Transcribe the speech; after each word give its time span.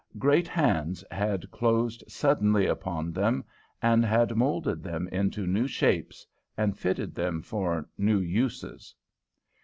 Great 0.17 0.47
hands 0.47 1.03
had 1.11 1.51
closed 1.51 2.03
suddenly 2.07 2.65
upon 2.65 3.11
them 3.11 3.45
and 3.83 4.03
had 4.03 4.35
moulded 4.35 4.81
them 4.81 5.07
into 5.09 5.45
new 5.45 5.67
shapes, 5.67 6.25
and 6.57 6.75
fitted 6.75 7.13
them 7.13 7.39
for 7.39 7.87
new 7.99 8.19
uses. 8.19 8.95